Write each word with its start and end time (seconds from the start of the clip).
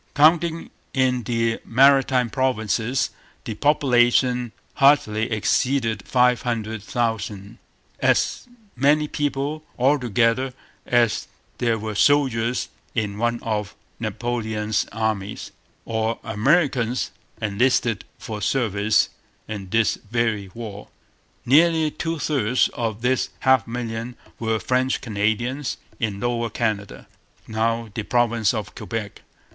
Counting 0.15 0.71
in 0.95 1.21
the 1.21 1.59
Maritime 1.63 2.31
Provinces, 2.31 3.11
the 3.43 3.53
population 3.53 4.51
hardly 4.73 5.31
exceeded 5.31 6.07
five 6.07 6.41
hundred 6.41 6.81
thousand 6.81 7.59
as 7.99 8.47
many 8.75 9.07
people, 9.07 9.63
altogether, 9.77 10.55
as 10.87 11.27
there 11.59 11.77
were 11.77 11.93
soldiers 11.93 12.69
in 12.95 13.19
one 13.19 13.37
of 13.43 13.75
Napoleon's 13.99 14.87
armies, 14.91 15.51
or 15.85 16.17
Americans 16.23 17.11
enlisted 17.39 18.03
for 18.17 18.41
service 18.41 19.09
in 19.47 19.69
this 19.69 19.99
very 20.09 20.49
war. 20.55 20.87
Nearly 21.45 21.91
two 21.91 22.17
thirds 22.17 22.69
of 22.69 23.03
this 23.03 23.29
half 23.41 23.67
million 23.67 24.15
were 24.39 24.57
French 24.59 24.99
Canadians 24.99 25.77
in 25.99 26.19
Lower 26.19 26.49
Canada, 26.49 27.07
now 27.47 27.89
the 27.93 28.01
province 28.01 28.51
of 28.51 28.73
Quebec. 28.73 29.21